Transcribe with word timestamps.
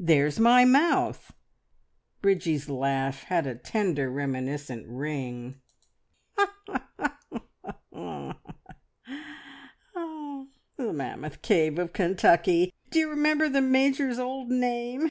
There's 0.00 0.40
my 0.40 0.64
mouth" 0.64 1.30
Bridgie's 2.20 2.68
laugh 2.68 3.22
had 3.22 3.46
a 3.46 3.54
tender, 3.54 4.10
reminiscent 4.10 4.84
ring. 4.88 5.60
"The 7.92 8.42
Mammoth 10.92 11.40
Cave 11.40 11.78
of 11.78 11.92
Kentucky! 11.92 12.72
D'you 12.90 13.08
remember 13.08 13.48
the 13.48 13.62
Major's 13.62 14.18
old 14.18 14.50
name? 14.50 15.04